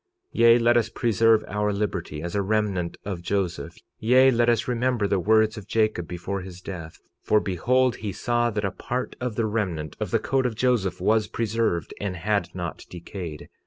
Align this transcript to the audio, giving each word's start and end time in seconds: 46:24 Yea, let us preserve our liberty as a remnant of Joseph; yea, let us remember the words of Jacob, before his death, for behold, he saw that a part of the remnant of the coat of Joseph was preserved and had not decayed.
46:24 0.33 0.39
Yea, 0.41 0.57
let 0.57 0.77
us 0.77 0.89
preserve 0.89 1.45
our 1.47 1.71
liberty 1.71 2.23
as 2.23 2.33
a 2.33 2.41
remnant 2.41 2.97
of 3.05 3.21
Joseph; 3.21 3.77
yea, 3.99 4.31
let 4.31 4.49
us 4.49 4.67
remember 4.67 5.05
the 5.07 5.19
words 5.19 5.59
of 5.59 5.67
Jacob, 5.67 6.07
before 6.07 6.41
his 6.41 6.59
death, 6.59 6.97
for 7.21 7.39
behold, 7.39 7.97
he 7.97 8.11
saw 8.11 8.49
that 8.49 8.65
a 8.65 8.71
part 8.71 9.15
of 9.21 9.35
the 9.35 9.45
remnant 9.45 9.95
of 9.99 10.09
the 10.09 10.17
coat 10.17 10.47
of 10.47 10.55
Joseph 10.55 10.99
was 11.01 11.27
preserved 11.27 11.93
and 12.01 12.15
had 12.15 12.49
not 12.55 12.83
decayed. 12.89 13.47